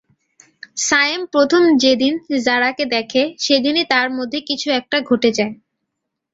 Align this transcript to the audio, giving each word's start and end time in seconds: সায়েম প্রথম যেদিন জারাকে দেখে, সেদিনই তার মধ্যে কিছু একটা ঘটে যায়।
সায়েম 0.79 1.21
প্রথম 1.33 1.61
যেদিন 1.83 2.13
জারাকে 2.45 2.83
দেখে, 2.95 3.23
সেদিনই 3.39 3.85
তার 3.91 4.07
মধ্যে 4.17 4.39
কিছু 4.49 4.67
একটা 4.79 4.97
ঘটে 5.09 5.29
যায়। 5.37 5.53